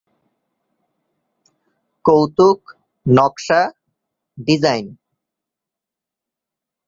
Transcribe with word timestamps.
কৌতুক 2.05 2.59
নকশা 3.05 3.61
ডিজাইন। 4.37 4.85